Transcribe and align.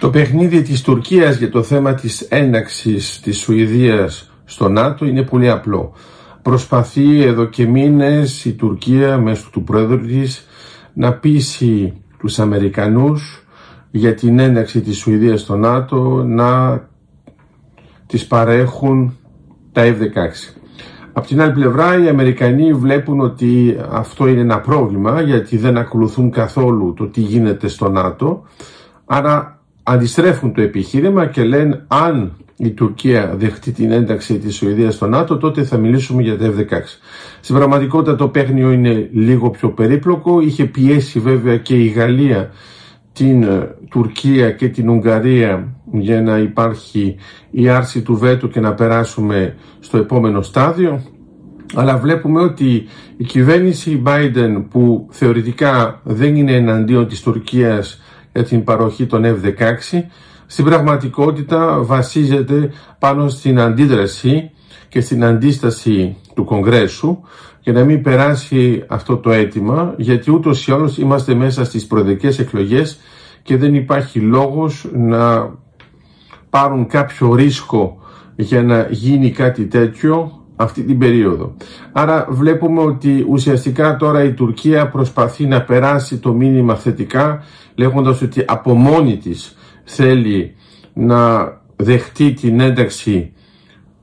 Το 0.00 0.10
παιχνίδι 0.10 0.62
της 0.62 0.82
Τουρκίας 0.82 1.36
για 1.36 1.50
το 1.50 1.62
θέμα 1.62 1.94
της 1.94 2.20
ένταξης 2.20 3.20
της 3.20 3.38
Σουηδίας 3.38 4.30
στο 4.44 4.68
ΝΑΤΟ 4.68 5.04
είναι 5.04 5.22
πολύ 5.22 5.50
απλό. 5.50 5.92
Προσπαθεί 6.42 7.22
εδώ 7.22 7.44
και 7.44 7.66
μήνες 7.66 8.44
η 8.44 8.52
Τουρκία 8.52 9.18
μέσω 9.18 9.48
του 9.52 9.62
πρόεδρου 9.62 10.00
της 10.00 10.46
να 10.92 11.12
πείσει 11.12 12.02
τους 12.18 12.38
Αμερικανούς 12.38 13.46
για 13.90 14.14
την 14.14 14.38
ένταξη 14.38 14.80
της 14.80 14.98
Σουηδίας 14.98 15.40
στο 15.40 15.56
ΝΑΤΟ 15.56 16.24
να 16.26 16.80
τις 18.06 18.26
παρέχουν 18.26 19.16
τα 19.72 19.82
F-16. 19.84 20.54
Απ' 21.12 21.26
την 21.26 21.40
άλλη 21.40 21.52
πλευρά 21.52 22.02
οι 22.02 22.08
Αμερικανοί 22.08 22.72
βλέπουν 22.72 23.20
ότι 23.20 23.76
αυτό 23.90 24.26
είναι 24.26 24.40
ένα 24.40 24.60
πρόβλημα 24.60 25.20
γιατί 25.20 25.56
δεν 25.56 25.76
ακολουθούν 25.76 26.30
καθόλου 26.30 26.94
το 26.94 27.06
τι 27.06 27.20
γίνεται 27.20 27.68
στο 27.68 27.90
ΝΑΤΟ 27.90 28.42
άρα 29.04 29.57
αντιστρέφουν 29.88 30.52
το 30.52 30.60
επιχείρημα 30.60 31.26
και 31.26 31.44
λένε 31.44 31.84
αν 31.88 32.36
η 32.56 32.70
Τουρκία 32.70 33.34
δεχτεί 33.36 33.72
την 33.72 33.90
ένταξη 33.90 34.38
της 34.38 34.54
Σουηδίας 34.54 34.94
στο 34.94 35.06
ΝΑΤΟ 35.06 35.36
τότε 35.36 35.64
θα 35.64 35.76
μιλήσουμε 35.76 36.22
για 36.22 36.38
τα 36.38 36.52
F-16. 36.56 36.64
Στην 37.40 37.54
πραγματικότητα 37.54 38.16
το 38.16 38.28
παίχνιο 38.28 38.70
είναι 38.70 39.08
λίγο 39.12 39.50
πιο 39.50 39.70
περίπλοκο, 39.70 40.40
είχε 40.40 40.64
πιέσει 40.64 41.18
βέβαια 41.18 41.56
και 41.56 41.74
η 41.74 41.86
Γαλλία 41.86 42.50
την 43.12 43.42
ε, 43.42 43.74
Τουρκία 43.90 44.50
και 44.50 44.68
την 44.68 44.88
Ουγγαρία 44.88 45.74
για 45.92 46.22
να 46.22 46.38
υπάρχει 46.38 47.16
η 47.50 47.68
άρση 47.68 48.02
του 48.02 48.16
βέτου 48.16 48.48
και 48.48 48.60
να 48.60 48.74
περάσουμε 48.74 49.54
στο 49.80 49.98
επόμενο 49.98 50.42
στάδιο. 50.42 51.02
Αλλά 51.74 51.98
βλέπουμε 51.98 52.40
ότι 52.40 52.84
η 53.16 53.24
κυβέρνηση 53.24 54.02
Biden 54.06 54.64
που 54.70 55.08
θεωρητικά 55.10 56.00
δεν 56.04 56.36
είναι 56.36 56.52
εναντίον 56.52 57.08
της 57.08 57.20
Τουρκίας 57.22 58.00
για 58.38 58.46
την 58.46 58.64
παροχή 58.64 59.06
των 59.06 59.22
F-16. 59.24 60.02
Στην 60.46 60.64
πραγματικότητα 60.64 61.82
βασίζεται 61.82 62.70
πάνω 62.98 63.28
στην 63.28 63.60
αντίδραση 63.60 64.50
και 64.88 65.00
στην 65.00 65.24
αντίσταση 65.24 66.16
του 66.34 66.44
Κογκρέσου 66.44 67.18
για 67.60 67.72
να 67.72 67.84
μην 67.84 68.02
περάσει 68.02 68.84
αυτό 68.86 69.16
το 69.16 69.30
αίτημα 69.30 69.94
γιατί 69.96 70.30
ούτως 70.30 70.66
ή 70.66 70.72
άλλως 70.72 70.98
είμαστε 70.98 71.34
μέσα 71.34 71.64
στις 71.64 71.86
προεδρικές 71.86 72.38
εκλογές 72.38 72.98
και 73.42 73.56
δεν 73.56 73.74
υπάρχει 73.74 74.20
λόγος 74.20 74.88
να 74.92 75.50
πάρουν 76.50 76.86
κάποιο 76.86 77.34
ρίσκο 77.34 77.98
για 78.36 78.62
να 78.62 78.86
γίνει 78.90 79.30
κάτι 79.30 79.66
τέτοιο 79.66 80.37
αυτή 80.60 80.82
την 80.82 80.98
περίοδο. 80.98 81.54
Άρα 81.92 82.26
βλέπουμε 82.30 82.80
ότι 82.80 83.24
ουσιαστικά 83.28 83.96
τώρα 83.96 84.22
η 84.22 84.32
Τουρκία 84.32 84.88
προσπαθεί 84.88 85.46
να 85.46 85.62
περάσει 85.62 86.18
το 86.18 86.32
μήνυμα 86.32 86.74
θετικά 86.74 87.42
λέγοντας 87.74 88.22
ότι 88.22 88.44
από 88.46 88.74
μόνη 88.74 89.16
της 89.16 89.56
θέλει 89.84 90.54
να 90.92 91.52
δεχτεί 91.76 92.32
την 92.32 92.60
ένταξη 92.60 93.32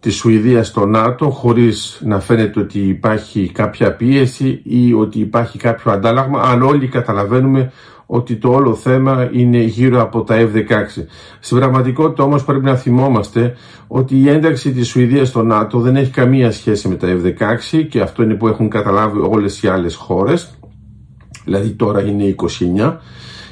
της 0.00 0.14
Σουηδίας 0.14 0.66
στο 0.66 0.86
ΝΑΤΟ 0.86 1.30
χωρίς 1.30 2.00
να 2.04 2.20
φαίνεται 2.20 2.60
ότι 2.60 2.78
υπάρχει 2.78 3.50
κάποια 3.52 3.92
πίεση 3.92 4.60
ή 4.64 4.92
ότι 4.92 5.18
υπάρχει 5.18 5.58
κάποιο 5.58 5.92
αντάλλαγμα 5.92 6.42
αλλά 6.44 6.64
όλοι 6.64 6.88
καταλαβαίνουμε 6.88 7.72
ότι 8.06 8.36
το 8.36 8.52
όλο 8.52 8.74
θέμα 8.74 9.28
είναι 9.32 9.58
γύρω 9.58 10.02
από 10.02 10.22
τα 10.22 10.36
F-16. 10.38 11.04
Στην 11.40 11.56
πραγματικότητα 11.56 12.22
όμως 12.22 12.44
πρέπει 12.44 12.64
να 12.64 12.76
θυμόμαστε 12.76 13.54
ότι 13.86 14.16
η 14.16 14.28
ένταξη 14.28 14.72
της 14.72 14.88
Σουηδίας 14.88 15.28
στο 15.28 15.42
ΝΑΤΟ 15.42 15.80
δεν 15.80 15.96
έχει 15.96 16.10
καμία 16.10 16.52
σχέση 16.52 16.88
με 16.88 16.94
τα 16.94 17.08
F-16 17.08 17.86
και 17.88 18.00
αυτό 18.00 18.22
είναι 18.22 18.34
που 18.34 18.48
έχουν 18.48 18.68
καταλάβει 18.68 19.18
όλες 19.18 19.62
οι 19.62 19.68
άλλες 19.68 19.94
χώρες, 19.94 20.58
δηλαδή 21.44 21.70
τώρα 21.70 22.02
είναι 22.02 22.34
29 22.84 22.96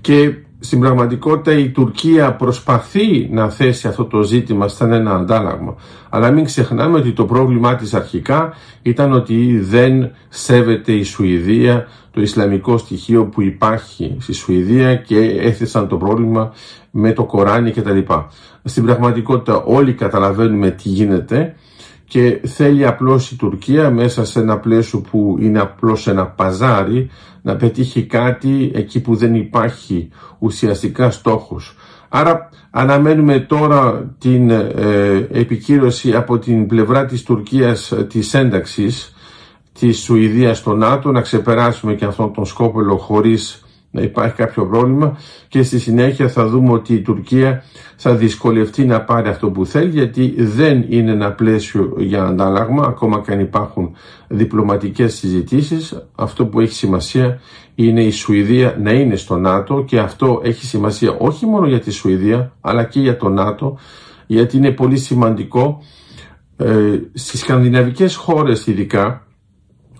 και 0.00 0.34
στην 0.60 0.80
πραγματικότητα 0.80 1.58
η 1.58 1.68
Τουρκία 1.70 2.34
προσπαθεί 2.34 3.28
να 3.32 3.50
θέσει 3.50 3.88
αυτό 3.88 4.04
το 4.04 4.22
ζήτημα 4.22 4.68
σαν 4.68 4.92
ένα 4.92 5.14
αντάλλαγμα. 5.14 5.76
Αλλά 6.08 6.30
μην 6.30 6.44
ξεχνάμε 6.44 6.98
ότι 6.98 7.12
το 7.12 7.24
πρόβλημά 7.24 7.74
της 7.74 7.94
αρχικά 7.94 8.54
ήταν 8.82 9.12
ότι 9.12 9.58
δεν 9.58 10.10
σέβεται 10.28 10.92
η 10.92 11.02
Σουηδία 11.02 11.88
το 12.10 12.20
Ισλαμικό 12.20 12.78
στοιχείο 12.78 13.24
που 13.24 13.42
υπάρχει 13.42 14.16
στη 14.20 14.32
Σουηδία 14.32 14.94
και 14.94 15.18
έθεσαν 15.18 15.88
το 15.88 15.96
πρόβλημα 15.96 16.52
με 16.90 17.12
το 17.12 17.24
Κοράνι 17.24 17.70
κτλ. 17.70 17.98
Στην 18.64 18.84
πραγματικότητα 18.84 19.62
όλοι 19.62 19.92
καταλαβαίνουμε 19.92 20.70
τι 20.70 20.88
γίνεται 20.88 21.54
και 22.08 22.40
θέλει 22.46 22.86
απλώς 22.86 23.30
η 23.30 23.36
Τουρκία 23.36 23.90
μέσα 23.90 24.24
σε 24.24 24.40
ένα 24.40 24.58
πλαίσιο 24.58 25.00
που 25.00 25.36
είναι 25.40 25.60
απλώς 25.60 26.06
ένα 26.06 26.26
παζάρι 26.26 27.10
να 27.42 27.56
πετύχει 27.56 28.02
κάτι 28.02 28.70
εκεί 28.74 29.00
που 29.00 29.14
δεν 29.16 29.34
υπάρχει 29.34 30.08
ουσιαστικά 30.38 31.10
στόχος. 31.10 31.76
Άρα 32.08 32.48
αναμένουμε 32.70 33.38
τώρα 33.38 34.10
την 34.18 34.50
ε, 34.50 35.28
επικύρωση 35.32 36.14
από 36.14 36.38
την 36.38 36.66
πλευρά 36.66 37.06
της 37.06 37.22
Τουρκίας 37.22 37.92
ε, 37.92 38.04
της 38.04 38.34
ένταξης 38.34 39.14
της 39.78 39.98
Σουηδίας 39.98 40.58
στο 40.58 40.74
ΝΑΤΟ 40.74 41.10
να 41.12 41.20
ξεπεράσουμε 41.20 41.94
και 41.94 42.04
αυτόν 42.04 42.32
τον 42.32 42.46
σκόπελο 42.46 42.96
χωρίς 42.96 43.64
να 43.90 44.02
υπάρχει 44.02 44.34
κάποιο 44.34 44.66
πρόβλημα 44.66 45.16
και 45.48 45.62
στη 45.62 45.78
συνέχεια 45.78 46.28
θα 46.28 46.46
δούμε 46.46 46.72
ότι 46.72 46.94
η 46.94 47.00
Τουρκία 47.00 47.62
θα 47.96 48.14
δυσκολευτεί 48.14 48.84
να 48.84 49.00
πάρει 49.00 49.28
αυτό 49.28 49.50
που 49.50 49.66
θέλει 49.66 49.90
γιατί 49.90 50.34
δεν 50.38 50.84
είναι 50.88 51.10
ένα 51.10 51.32
πλαίσιο 51.32 51.94
για 51.98 52.24
αντάλλαγμα 52.24 52.86
ακόμα 52.86 53.20
και 53.20 53.32
αν 53.32 53.40
υπάρχουν 53.40 53.94
διπλωματικές 54.28 55.14
συζητήσεις. 55.14 56.06
Αυτό 56.14 56.46
που 56.46 56.60
έχει 56.60 56.72
σημασία 56.72 57.40
είναι 57.74 58.02
η 58.02 58.10
Σουηδία 58.10 58.76
να 58.82 58.92
είναι 58.92 59.16
στο 59.16 59.36
ΝΑΤΟ 59.36 59.84
και 59.84 59.98
αυτό 59.98 60.40
έχει 60.44 60.64
σημασία 60.64 61.16
όχι 61.18 61.46
μόνο 61.46 61.66
για 61.66 61.80
τη 61.80 61.90
Σουηδία 61.90 62.52
αλλά 62.60 62.84
και 62.84 63.00
για 63.00 63.16
το 63.16 63.28
ΝΑΤΟ 63.28 63.78
γιατί 64.26 64.56
είναι 64.56 64.70
πολύ 64.70 64.96
σημαντικό 64.96 65.82
ε, 66.56 66.98
στις 67.12 67.40
σκανδιναβικές 67.40 68.14
χώρες 68.14 68.66
ειδικά 68.66 69.27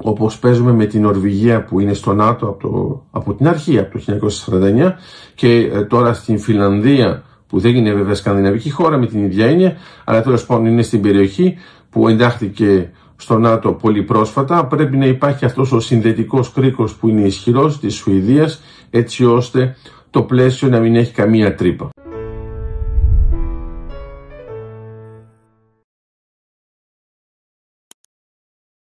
όπως 0.03 0.39
παίζουμε 0.39 0.73
με 0.73 0.87
την 0.87 1.03
Νορβηγία 1.03 1.65
που 1.65 1.81
είναι 1.81 1.93
στο 1.93 2.15
ΝΑΤΟ 2.15 2.47
από, 2.47 2.69
το, 2.69 3.03
από 3.11 3.35
την 3.35 3.49
αρχή, 3.49 3.79
από 3.79 3.99
το 3.99 4.29
1949 4.51 4.93
και 5.35 5.71
ε, 5.73 5.83
τώρα 5.83 6.15
στην 6.15 6.39
Φιλανδία 6.39 7.23
που 7.47 7.59
δεν 7.59 7.75
είναι 7.75 7.93
βέβαια 7.93 8.15
σκανδιναβική 8.15 8.71
χώρα 8.71 8.99
με 8.99 9.07
την 9.07 9.25
ίδια 9.25 9.47
έννοια, 9.47 9.77
αλλά 10.05 10.23
τέλος 10.23 10.47
πάντων 10.47 10.67
είναι 10.67 10.83
στην 10.83 11.01
περιοχή 11.01 11.57
που 11.91 12.09
εντάχθηκε 12.09 12.91
στο 13.17 13.39
ΝΑΤΟ 13.39 13.73
πολύ 13.73 14.03
πρόσφατα, 14.03 14.67
πρέπει 14.67 14.97
να 14.97 15.07
υπάρχει 15.07 15.45
αυτός 15.45 15.73
ο 15.73 15.81
συνδετικός 15.81 16.53
κρίκος 16.53 16.95
που 16.95 17.09
είναι 17.09 17.21
ισχυρός 17.21 17.81
της 17.81 17.95
Σουηδίας, 17.95 18.63
έτσι 18.91 19.25
ώστε 19.25 19.77
το 20.11 20.23
πλαίσιο 20.23 20.69
να 20.69 20.79
μην 20.79 20.97
έχει 20.97 21.13
καμία 21.13 21.55
τρύπα. 21.55 21.91